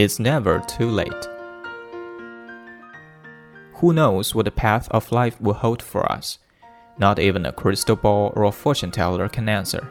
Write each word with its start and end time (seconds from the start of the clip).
It's 0.00 0.18
never 0.18 0.60
too 0.60 0.88
late. 0.88 1.28
Who 3.74 3.92
knows 3.92 4.34
what 4.34 4.46
the 4.46 4.50
path 4.50 4.88
of 4.92 5.12
life 5.12 5.38
will 5.42 5.52
hold 5.52 5.82
for 5.82 6.10
us? 6.10 6.38
Not 6.96 7.18
even 7.18 7.44
a 7.44 7.52
crystal 7.52 7.96
ball 7.96 8.32
or 8.34 8.44
a 8.44 8.50
fortune 8.50 8.92
teller 8.92 9.28
can 9.28 9.46
answer. 9.46 9.86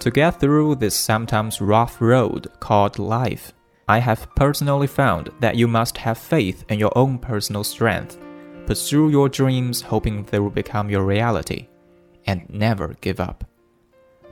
To 0.00 0.10
get 0.10 0.40
through 0.40 0.74
this 0.74 0.96
sometimes 0.96 1.60
rough 1.60 2.00
road 2.00 2.48
called 2.58 2.98
life, 2.98 3.52
I 3.86 4.00
have 4.00 4.34
personally 4.34 4.88
found 4.88 5.30
that 5.38 5.54
you 5.54 5.68
must 5.68 5.96
have 5.98 6.18
faith 6.18 6.64
in 6.68 6.80
your 6.80 6.98
own 6.98 7.18
personal 7.18 7.62
strength, 7.62 8.18
pursue 8.66 9.10
your 9.10 9.28
dreams 9.28 9.80
hoping 9.80 10.24
they 10.24 10.40
will 10.40 10.50
become 10.50 10.90
your 10.90 11.04
reality, 11.04 11.68
and 12.26 12.50
never 12.50 12.96
give 13.00 13.20
up. 13.20 13.44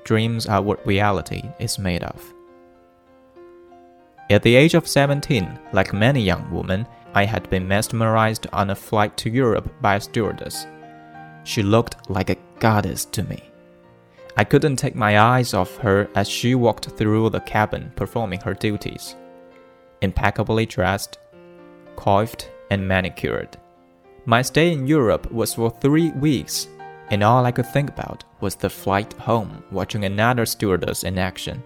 Dreams 0.02 0.46
are 0.46 0.60
what 0.60 0.84
reality 0.84 1.42
is 1.60 1.78
made 1.78 2.02
of. 2.02 2.34
At 4.32 4.42
the 4.42 4.56
age 4.56 4.72
of 4.72 4.88
17, 4.88 5.58
like 5.74 5.92
many 5.92 6.22
young 6.22 6.50
women, 6.50 6.86
I 7.12 7.26
had 7.26 7.50
been 7.50 7.68
mesmerized 7.68 8.46
on 8.50 8.70
a 8.70 8.74
flight 8.74 9.14
to 9.18 9.28
Europe 9.28 9.70
by 9.82 9.96
a 9.96 10.00
stewardess. 10.00 10.66
She 11.44 11.62
looked 11.62 12.08
like 12.08 12.30
a 12.30 12.38
goddess 12.58 13.04
to 13.06 13.24
me. 13.24 13.42
I 14.38 14.44
couldn't 14.44 14.76
take 14.76 14.94
my 14.94 15.18
eyes 15.18 15.52
off 15.52 15.76
her 15.78 16.08
as 16.14 16.30
she 16.30 16.54
walked 16.54 16.86
through 16.92 17.28
the 17.28 17.40
cabin 17.40 17.92
performing 17.94 18.40
her 18.40 18.54
duties. 18.54 19.16
Impeccably 20.00 20.64
dressed, 20.64 21.18
coiffed, 21.96 22.50
and 22.70 22.88
manicured. 22.88 23.58
My 24.24 24.40
stay 24.40 24.72
in 24.72 24.86
Europe 24.86 25.30
was 25.30 25.52
for 25.52 25.68
three 25.68 26.10
weeks, 26.12 26.68
and 27.10 27.22
all 27.22 27.44
I 27.44 27.52
could 27.52 27.66
think 27.66 27.90
about 27.90 28.24
was 28.40 28.54
the 28.54 28.70
flight 28.70 29.12
home 29.12 29.62
watching 29.70 30.06
another 30.06 30.46
stewardess 30.46 31.04
in 31.04 31.18
action. 31.18 31.62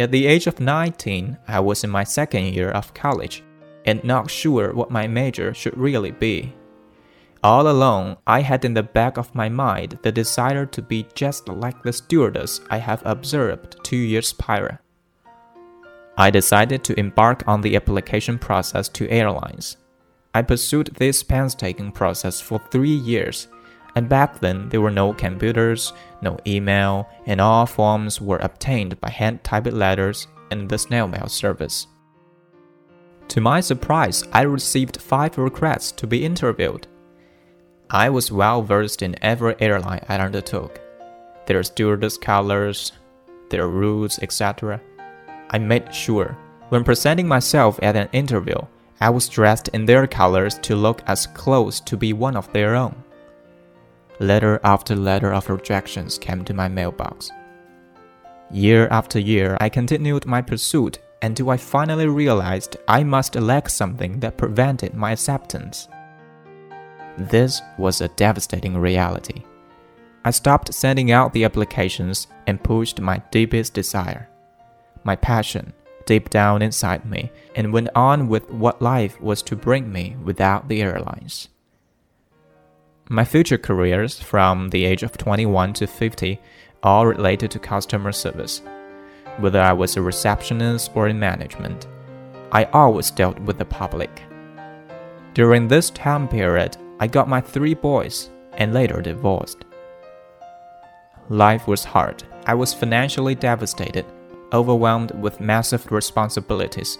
At 0.00 0.12
the 0.12 0.26
age 0.26 0.46
of 0.46 0.60
19, 0.60 1.36
I 1.46 1.60
was 1.60 1.84
in 1.84 1.90
my 1.90 2.04
second 2.04 2.54
year 2.54 2.70
of 2.70 2.94
college 2.94 3.44
and 3.84 4.02
not 4.02 4.30
sure 4.30 4.72
what 4.72 4.90
my 4.90 5.06
major 5.06 5.52
should 5.52 5.76
really 5.76 6.10
be. 6.10 6.54
All 7.44 7.68
along, 7.68 8.16
I 8.26 8.40
had 8.40 8.64
in 8.64 8.72
the 8.72 8.82
back 8.82 9.18
of 9.18 9.34
my 9.34 9.50
mind 9.50 9.98
the 10.00 10.10
desire 10.10 10.64
to 10.64 10.80
be 10.80 11.06
just 11.14 11.50
like 11.50 11.82
the 11.82 11.92
stewardess 11.92 12.62
I 12.70 12.78
have 12.78 13.02
observed 13.04 13.76
two 13.84 13.98
years 13.98 14.32
prior. 14.32 14.80
I 16.16 16.30
decided 16.30 16.82
to 16.84 16.98
embark 16.98 17.46
on 17.46 17.60
the 17.60 17.76
application 17.76 18.38
process 18.38 18.88
to 18.88 19.10
airlines. 19.10 19.76
I 20.34 20.40
pursued 20.40 20.96
this 20.96 21.22
painstaking 21.22 21.92
process 21.92 22.40
for 22.40 22.58
three 22.70 22.88
years 22.96 23.48
and 24.00 24.08
back 24.08 24.40
then 24.40 24.66
there 24.70 24.80
were 24.80 24.90
no 24.90 25.12
computers, 25.12 25.92
no 26.22 26.38
email, 26.46 27.06
and 27.26 27.38
all 27.38 27.66
forms 27.66 28.18
were 28.18 28.38
obtained 28.38 28.98
by 28.98 29.10
hand 29.10 29.44
typed 29.44 29.74
letters 29.74 30.26
and 30.50 30.70
the 30.70 30.78
snail 30.78 31.06
mail 31.06 31.28
service. 31.28 31.86
To 33.28 33.42
my 33.42 33.60
surprise, 33.60 34.24
I 34.32 34.42
received 34.44 35.02
five 35.02 35.36
requests 35.36 35.92
to 35.92 36.06
be 36.06 36.24
interviewed. 36.24 36.86
I 37.90 38.08
was 38.08 38.32
well 38.32 38.62
versed 38.62 39.02
in 39.02 39.22
every 39.22 39.54
airline 39.60 40.06
I 40.08 40.16
undertook, 40.16 40.80
their 41.44 41.62
stewardess 41.62 42.16
colors, 42.16 42.92
their 43.50 43.68
rules, 43.68 44.18
etc. 44.20 44.80
I 45.50 45.58
made 45.58 45.94
sure, 45.94 46.38
when 46.70 46.84
presenting 46.84 47.28
myself 47.28 47.78
at 47.82 47.96
an 47.96 48.08
interview, 48.12 48.60
I 48.98 49.10
was 49.10 49.28
dressed 49.28 49.68
in 49.74 49.84
their 49.84 50.06
colors 50.06 50.58
to 50.60 50.74
look 50.74 51.02
as 51.06 51.26
close 51.26 51.80
to 51.80 51.98
be 51.98 52.14
one 52.14 52.34
of 52.34 52.50
their 52.54 52.74
own. 52.74 53.04
Letter 54.20 54.60
after 54.62 54.94
letter 54.94 55.32
of 55.32 55.48
rejections 55.48 56.18
came 56.18 56.44
to 56.44 56.52
my 56.52 56.68
mailbox. 56.68 57.30
Year 58.50 58.86
after 58.90 59.18
year, 59.18 59.56
I 59.62 59.70
continued 59.70 60.26
my 60.26 60.42
pursuit 60.42 60.98
until 61.22 61.48
I 61.48 61.56
finally 61.56 62.06
realized 62.06 62.76
I 62.86 63.02
must 63.02 63.34
lack 63.34 63.70
something 63.70 64.20
that 64.20 64.36
prevented 64.36 64.92
my 64.92 65.12
acceptance. 65.12 65.88
This 67.16 67.62
was 67.78 68.02
a 68.02 68.08
devastating 68.08 68.76
reality. 68.76 69.42
I 70.22 70.32
stopped 70.32 70.74
sending 70.74 71.10
out 71.10 71.32
the 71.32 71.44
applications 71.44 72.26
and 72.46 72.62
pushed 72.62 73.00
my 73.00 73.22
deepest 73.30 73.72
desire, 73.72 74.28
my 75.02 75.16
passion, 75.16 75.72
deep 76.04 76.28
down 76.28 76.60
inside 76.60 77.06
me, 77.06 77.32
and 77.56 77.72
went 77.72 77.88
on 77.94 78.28
with 78.28 78.50
what 78.50 78.82
life 78.82 79.18
was 79.18 79.40
to 79.44 79.56
bring 79.56 79.90
me 79.90 80.16
without 80.22 80.68
the 80.68 80.82
airlines. 80.82 81.48
My 83.12 83.24
future 83.24 83.58
careers 83.58 84.20
from 84.20 84.70
the 84.70 84.84
age 84.84 85.02
of 85.02 85.18
21 85.18 85.72
to 85.72 85.88
50 85.88 86.40
all 86.84 87.04
related 87.04 87.50
to 87.50 87.58
customer 87.58 88.12
service. 88.12 88.62
Whether 89.38 89.60
I 89.60 89.72
was 89.72 89.96
a 89.96 90.00
receptionist 90.00 90.92
or 90.94 91.08
in 91.08 91.18
management, 91.18 91.88
I 92.52 92.66
always 92.66 93.10
dealt 93.10 93.36
with 93.40 93.58
the 93.58 93.64
public. 93.64 94.22
During 95.34 95.66
this 95.66 95.90
time 95.90 96.28
period, 96.28 96.76
I 97.00 97.08
got 97.08 97.28
my 97.28 97.40
three 97.40 97.74
boys 97.74 98.30
and 98.52 98.72
later 98.72 99.02
divorced. 99.02 99.64
Life 101.30 101.66
was 101.66 101.82
hard. 101.82 102.22
I 102.46 102.54
was 102.54 102.72
financially 102.72 103.34
devastated, 103.34 104.06
overwhelmed 104.52 105.10
with 105.20 105.40
massive 105.40 105.90
responsibilities 105.90 106.96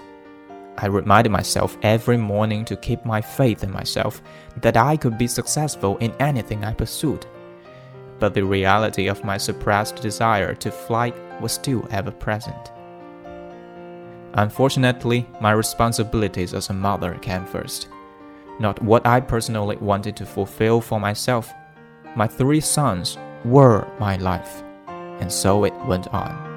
I 0.82 0.86
reminded 0.86 1.30
myself 1.30 1.76
every 1.82 2.16
morning 2.16 2.64
to 2.64 2.76
keep 2.76 3.04
my 3.04 3.20
faith 3.20 3.62
in 3.62 3.70
myself 3.70 4.22
that 4.62 4.78
I 4.78 4.96
could 4.96 5.18
be 5.18 5.26
successful 5.26 5.98
in 5.98 6.12
anything 6.18 6.64
I 6.64 6.72
pursued. 6.72 7.26
But 8.18 8.32
the 8.32 8.44
reality 8.44 9.06
of 9.06 9.22
my 9.22 9.36
suppressed 9.36 9.96
desire 9.96 10.54
to 10.54 10.70
fly 10.70 11.12
was 11.40 11.52
still 11.52 11.86
ever 11.90 12.10
present. 12.10 12.72
Unfortunately, 14.34 15.26
my 15.40 15.52
responsibilities 15.52 16.54
as 16.54 16.70
a 16.70 16.74
mother 16.74 17.14
came 17.20 17.44
first. 17.44 17.88
Not 18.58 18.82
what 18.82 19.06
I 19.06 19.20
personally 19.20 19.76
wanted 19.76 20.16
to 20.16 20.26
fulfill 20.26 20.80
for 20.80 20.98
myself. 20.98 21.52
My 22.16 22.26
three 22.26 22.60
sons 22.60 23.18
were 23.44 23.86
my 23.98 24.16
life, 24.16 24.62
and 24.86 25.30
so 25.30 25.64
it 25.64 25.74
went 25.86 26.08
on. 26.08 26.49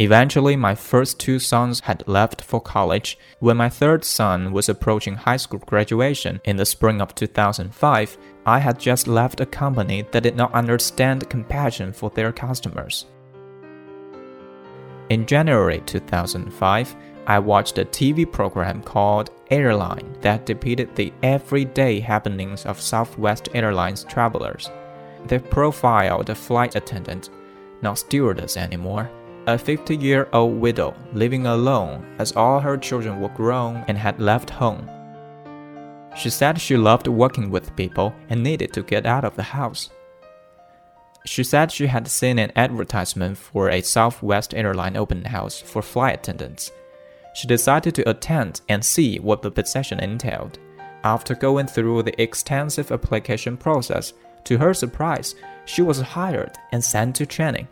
Eventually, 0.00 0.56
my 0.56 0.74
first 0.74 1.20
two 1.20 1.38
sons 1.38 1.80
had 1.80 2.08
left 2.08 2.40
for 2.40 2.58
college. 2.58 3.18
When 3.38 3.58
my 3.58 3.68
third 3.68 4.02
son 4.02 4.50
was 4.50 4.70
approaching 4.70 5.14
high 5.14 5.36
school 5.36 5.58
graduation 5.58 6.40
in 6.44 6.56
the 6.56 6.64
spring 6.64 7.02
of 7.02 7.14
2005, 7.14 8.16
I 8.46 8.58
had 8.60 8.80
just 8.80 9.06
left 9.06 9.42
a 9.42 9.46
company 9.46 10.06
that 10.10 10.22
did 10.22 10.36
not 10.36 10.54
understand 10.54 11.28
compassion 11.28 11.92
for 11.92 12.08
their 12.08 12.32
customers. 12.32 13.04
In 15.10 15.26
January 15.26 15.82
2005, 15.84 16.96
I 17.26 17.38
watched 17.38 17.76
a 17.76 17.84
TV 17.84 18.24
program 18.24 18.82
called 18.82 19.28
Airline 19.50 20.16
that 20.22 20.46
depicted 20.46 20.96
the 20.96 21.12
everyday 21.22 22.00
happenings 22.00 22.64
of 22.64 22.80
Southwest 22.80 23.50
Airlines 23.52 24.04
travelers. 24.04 24.70
They 25.26 25.38
profiled 25.38 26.30
a 26.30 26.34
flight 26.34 26.74
attendant, 26.74 27.28
not 27.82 27.98
stewardess 27.98 28.56
anymore 28.56 29.10
a 29.50 29.58
50 29.58 29.96
year 29.96 30.28
old 30.32 30.60
widow 30.60 30.94
living 31.12 31.46
alone 31.46 32.04
as 32.18 32.32
all 32.32 32.60
her 32.60 32.76
children 32.76 33.20
were 33.20 33.28
grown 33.30 33.84
and 33.88 33.98
had 33.98 34.20
left 34.20 34.50
home. 34.50 34.88
She 36.16 36.30
said 36.30 36.60
she 36.60 36.76
loved 36.76 37.08
working 37.08 37.50
with 37.50 37.74
people 37.76 38.14
and 38.28 38.42
needed 38.42 38.72
to 38.74 38.82
get 38.82 39.06
out 39.06 39.24
of 39.24 39.36
the 39.36 39.42
house. 39.42 39.90
She 41.26 41.44
said 41.44 41.70
she 41.70 41.86
had 41.86 42.08
seen 42.08 42.38
an 42.38 42.52
advertisement 42.56 43.38
for 43.38 43.68
a 43.68 43.82
Southwest 43.82 44.54
airline 44.54 44.96
open 44.96 45.24
house 45.24 45.60
for 45.60 45.82
flight 45.82 46.20
attendants. 46.20 46.70
She 47.34 47.46
decided 47.46 47.94
to 47.96 48.08
attend 48.08 48.60
and 48.68 48.84
see 48.84 49.18
what 49.18 49.42
the 49.42 49.50
position 49.50 50.00
entailed. 50.00 50.58
After 51.04 51.34
going 51.34 51.66
through 51.66 52.02
the 52.02 52.20
extensive 52.20 52.90
application 52.92 53.56
process, 53.56 54.12
to 54.44 54.58
her 54.58 54.74
surprise, 54.74 55.34
she 55.64 55.82
was 55.82 56.00
hired 56.00 56.56
and 56.72 56.82
sent 56.82 57.16
to 57.16 57.26
training. 57.26 57.68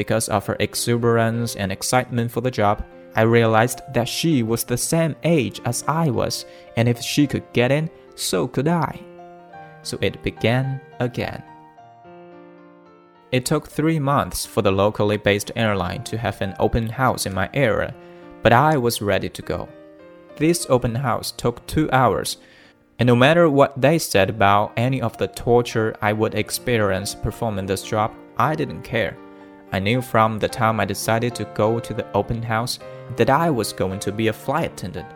Because 0.00 0.30
of 0.30 0.46
her 0.46 0.56
exuberance 0.60 1.56
and 1.56 1.70
excitement 1.70 2.30
for 2.30 2.40
the 2.40 2.50
job, 2.50 2.82
I 3.14 3.20
realized 3.20 3.82
that 3.92 4.08
she 4.08 4.42
was 4.42 4.64
the 4.64 4.78
same 4.78 5.14
age 5.24 5.60
as 5.66 5.84
I 5.86 6.08
was, 6.08 6.46
and 6.78 6.88
if 6.88 7.02
she 7.02 7.26
could 7.26 7.44
get 7.52 7.70
in, 7.70 7.90
so 8.14 8.48
could 8.48 8.66
I. 8.66 8.98
So 9.82 9.98
it 10.00 10.22
began 10.22 10.80
again. 11.00 11.42
It 13.30 13.44
took 13.44 13.68
three 13.68 13.98
months 13.98 14.46
for 14.46 14.62
the 14.62 14.72
locally 14.72 15.18
based 15.18 15.52
airline 15.54 16.02
to 16.04 16.16
have 16.16 16.40
an 16.40 16.54
open 16.58 16.88
house 16.88 17.26
in 17.26 17.34
my 17.34 17.50
area, 17.52 17.94
but 18.42 18.54
I 18.54 18.78
was 18.78 19.02
ready 19.02 19.28
to 19.28 19.42
go. 19.42 19.68
This 20.36 20.66
open 20.70 20.94
house 20.94 21.30
took 21.30 21.66
two 21.66 21.90
hours, 21.92 22.38
and 22.98 23.06
no 23.06 23.14
matter 23.14 23.50
what 23.50 23.78
they 23.78 23.98
said 23.98 24.30
about 24.30 24.72
any 24.78 25.02
of 25.02 25.18
the 25.18 25.28
torture 25.28 25.94
I 26.00 26.14
would 26.14 26.34
experience 26.34 27.14
performing 27.14 27.66
this 27.66 27.82
job, 27.82 28.14
I 28.38 28.54
didn't 28.54 28.80
care. 28.80 29.18
I 29.72 29.78
knew 29.78 30.02
from 30.02 30.38
the 30.38 30.48
time 30.48 30.80
I 30.80 30.84
decided 30.84 31.34
to 31.36 31.44
go 31.54 31.78
to 31.78 31.94
the 31.94 32.10
open 32.12 32.42
house 32.42 32.78
that 33.16 33.30
I 33.30 33.50
was 33.50 33.72
going 33.72 34.00
to 34.00 34.12
be 34.12 34.28
a 34.28 34.32
flight 34.32 34.72
attendant. 34.72 35.06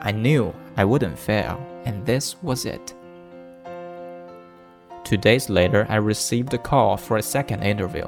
I 0.00 0.12
knew 0.12 0.54
I 0.76 0.84
wouldn't 0.84 1.18
fail, 1.18 1.64
and 1.84 2.04
this 2.04 2.42
was 2.42 2.66
it. 2.66 2.94
Two 5.04 5.16
days 5.16 5.48
later, 5.48 5.86
I 5.88 5.96
received 5.96 6.54
a 6.54 6.58
call 6.58 6.96
for 6.96 7.18
a 7.18 7.22
second 7.22 7.62
interview. 7.62 8.06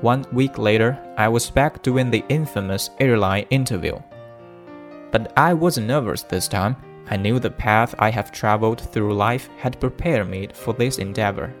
One 0.00 0.24
week 0.32 0.56
later, 0.56 0.96
I 1.16 1.28
was 1.28 1.50
back 1.50 1.82
doing 1.82 2.10
the 2.10 2.24
infamous 2.28 2.90
airline 3.00 3.46
interview. 3.50 3.98
But 5.10 5.32
I 5.36 5.54
wasn't 5.54 5.88
nervous 5.88 6.22
this 6.22 6.46
time. 6.48 6.76
I 7.10 7.16
knew 7.16 7.38
the 7.38 7.50
path 7.50 7.94
I 7.98 8.10
have 8.10 8.30
traveled 8.30 8.80
through 8.80 9.14
life 9.14 9.48
had 9.58 9.80
prepared 9.80 10.28
me 10.28 10.48
for 10.54 10.72
this 10.72 10.98
endeavor. 10.98 11.52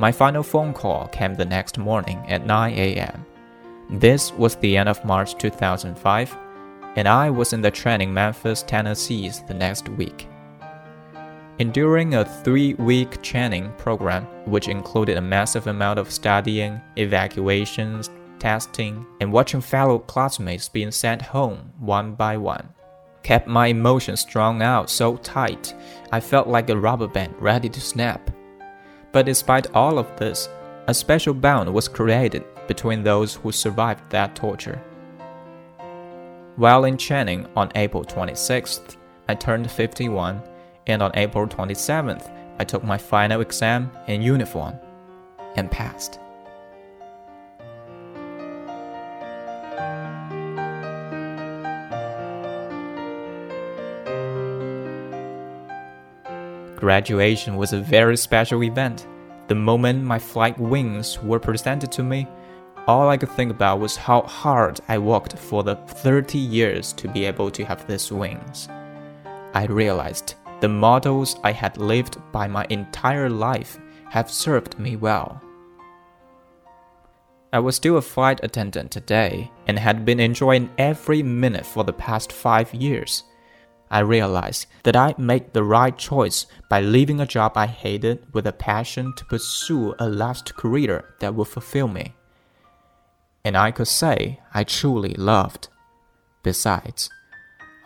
My 0.00 0.10
final 0.10 0.42
phone 0.42 0.72
call 0.72 1.08
came 1.08 1.34
the 1.34 1.44
next 1.44 1.76
morning 1.76 2.24
at 2.26 2.46
9 2.46 2.72
a.m. 2.72 3.26
This 3.90 4.32
was 4.32 4.56
the 4.56 4.78
end 4.78 4.88
of 4.88 5.04
March 5.04 5.36
2005, 5.36 6.38
and 6.96 7.06
I 7.06 7.28
was 7.28 7.52
in 7.52 7.60
the 7.60 7.70
training 7.70 8.14
Memphis, 8.14 8.62
Tennessee 8.62 9.30
the 9.46 9.52
next 9.52 9.90
week. 9.90 10.26
Enduring 11.58 12.14
a 12.14 12.24
three 12.24 12.72
week 12.74 13.20
training 13.20 13.70
program, 13.76 14.24
which 14.46 14.68
included 14.68 15.18
a 15.18 15.20
massive 15.20 15.66
amount 15.66 15.98
of 15.98 16.10
studying, 16.10 16.80
evacuations, 16.96 18.08
testing, 18.38 19.04
and 19.20 19.30
watching 19.30 19.60
fellow 19.60 19.98
classmates 19.98 20.66
being 20.66 20.92
sent 20.92 21.20
home 21.20 21.74
one 21.78 22.14
by 22.14 22.38
one, 22.38 22.70
kept 23.22 23.46
my 23.46 23.66
emotions 23.66 24.20
strung 24.20 24.62
out 24.62 24.88
so 24.88 25.18
tight 25.18 25.74
I 26.10 26.20
felt 26.20 26.48
like 26.48 26.70
a 26.70 26.78
rubber 26.78 27.06
band 27.06 27.34
ready 27.38 27.68
to 27.68 27.80
snap. 27.82 28.30
But 29.12 29.26
despite 29.26 29.74
all 29.74 29.98
of 29.98 30.14
this, 30.16 30.48
a 30.86 30.94
special 30.94 31.34
bond 31.34 31.72
was 31.72 31.88
created 31.88 32.44
between 32.66 33.02
those 33.02 33.34
who 33.34 33.52
survived 33.52 34.08
that 34.10 34.36
torture. 34.36 34.80
While 36.56 36.84
in 36.84 36.96
Channing 36.96 37.46
on 37.56 37.72
April 37.74 38.04
26th, 38.04 38.96
I 39.28 39.34
turned 39.34 39.70
51, 39.70 40.42
and 40.86 41.02
on 41.02 41.12
April 41.14 41.46
27th, 41.46 42.30
I 42.58 42.64
took 42.64 42.84
my 42.84 42.98
final 42.98 43.40
exam 43.40 43.90
in 44.06 44.22
uniform 44.22 44.74
and 45.56 45.70
passed. 45.70 46.20
Graduation 56.80 57.56
was 57.56 57.74
a 57.74 57.80
very 57.80 58.16
special 58.16 58.64
event. 58.64 59.06
The 59.48 59.54
moment 59.54 60.02
my 60.02 60.18
flight 60.18 60.58
wings 60.58 61.22
were 61.22 61.38
presented 61.38 61.92
to 61.92 62.02
me, 62.02 62.26
all 62.86 63.10
I 63.10 63.18
could 63.18 63.28
think 63.28 63.50
about 63.50 63.80
was 63.80 63.96
how 63.96 64.22
hard 64.22 64.80
I 64.88 64.96
worked 64.96 65.36
for 65.36 65.62
the 65.62 65.76
30 65.76 66.38
years 66.38 66.94
to 66.94 67.06
be 67.06 67.26
able 67.26 67.50
to 67.50 67.64
have 67.66 67.86
these 67.86 68.10
wings. 68.10 68.68
I 69.52 69.66
realized 69.66 70.36
the 70.60 70.68
models 70.68 71.36
I 71.44 71.52
had 71.52 71.76
lived 71.76 72.16
by 72.32 72.48
my 72.48 72.66
entire 72.70 73.28
life 73.28 73.78
have 74.08 74.30
served 74.30 74.78
me 74.78 74.96
well. 74.96 75.40
I 77.52 77.58
was 77.58 77.76
still 77.76 77.98
a 77.98 78.02
flight 78.02 78.40
attendant 78.42 78.90
today 78.90 79.50
and 79.66 79.78
had 79.78 80.06
been 80.06 80.20
enjoying 80.20 80.70
every 80.78 81.22
minute 81.22 81.66
for 81.66 81.84
the 81.84 81.92
past 81.92 82.32
five 82.32 82.72
years. 82.72 83.24
I 83.90 84.00
realized 84.00 84.66
that 84.84 84.96
I 84.96 85.14
made 85.18 85.52
the 85.52 85.64
right 85.64 85.96
choice 85.96 86.46
by 86.68 86.80
leaving 86.80 87.20
a 87.20 87.26
job 87.26 87.52
I 87.56 87.66
hated 87.66 88.32
with 88.32 88.46
a 88.46 88.52
passion 88.52 89.12
to 89.16 89.24
pursue 89.24 89.94
a 89.98 90.08
last 90.08 90.54
career 90.54 91.14
that 91.18 91.34
would 91.34 91.48
fulfill 91.48 91.88
me 91.88 92.14
and 93.44 93.56
I 93.56 93.70
could 93.70 93.88
say 93.88 94.40
I 94.52 94.64
truly 94.64 95.14
loved. 95.14 95.68
Besides, 96.42 97.10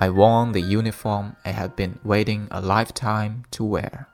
I 0.01 0.11
wore 0.11 0.53
the 0.53 0.61
uniform 0.61 1.37
I 1.45 1.51
had 1.51 1.77
been 1.77 1.99
waiting 2.05 2.49
a 2.51 2.61
lifetime 2.61 3.45
to 3.53 3.65
wear. 3.65 4.09